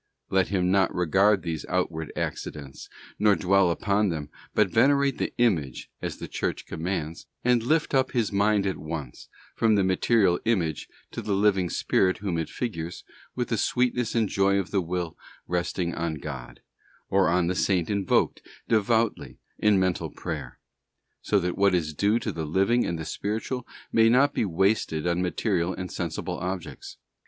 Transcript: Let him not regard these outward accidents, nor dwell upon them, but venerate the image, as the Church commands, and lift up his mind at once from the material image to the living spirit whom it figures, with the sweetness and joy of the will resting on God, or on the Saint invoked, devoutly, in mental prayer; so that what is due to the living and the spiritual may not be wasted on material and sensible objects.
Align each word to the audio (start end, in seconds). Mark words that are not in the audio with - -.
Let 0.31 0.47
him 0.47 0.71
not 0.71 0.91
regard 0.95 1.43
these 1.43 1.63
outward 1.69 2.11
accidents, 2.15 2.89
nor 3.19 3.35
dwell 3.35 3.69
upon 3.69 4.09
them, 4.09 4.31
but 4.55 4.67
venerate 4.71 5.19
the 5.19 5.31
image, 5.37 5.91
as 6.01 6.17
the 6.17 6.27
Church 6.27 6.65
commands, 6.65 7.27
and 7.43 7.61
lift 7.61 7.93
up 7.93 8.09
his 8.11 8.31
mind 8.31 8.65
at 8.65 8.79
once 8.79 9.29
from 9.55 9.75
the 9.75 9.83
material 9.83 10.39
image 10.43 10.87
to 11.11 11.21
the 11.21 11.35
living 11.35 11.69
spirit 11.69 12.17
whom 12.17 12.39
it 12.39 12.49
figures, 12.49 13.03
with 13.35 13.49
the 13.49 13.59
sweetness 13.59 14.15
and 14.15 14.27
joy 14.27 14.57
of 14.57 14.71
the 14.71 14.81
will 14.81 15.19
resting 15.47 15.93
on 15.93 16.15
God, 16.15 16.61
or 17.11 17.29
on 17.29 17.45
the 17.45 17.53
Saint 17.53 17.87
invoked, 17.87 18.41
devoutly, 18.67 19.37
in 19.59 19.79
mental 19.79 20.09
prayer; 20.09 20.57
so 21.21 21.39
that 21.39 21.59
what 21.59 21.75
is 21.75 21.93
due 21.93 22.17
to 22.17 22.31
the 22.31 22.45
living 22.47 22.87
and 22.87 22.97
the 22.97 23.05
spiritual 23.05 23.67
may 23.91 24.09
not 24.09 24.33
be 24.33 24.45
wasted 24.45 25.05
on 25.05 25.21
material 25.21 25.75
and 25.75 25.91
sensible 25.91 26.39
objects. 26.39 26.97